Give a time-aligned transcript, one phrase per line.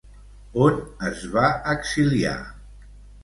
[0.67, 0.77] On
[1.09, 2.35] es va exiliar?